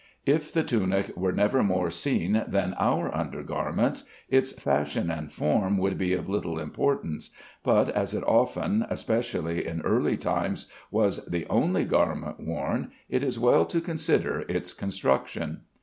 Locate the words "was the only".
10.89-11.85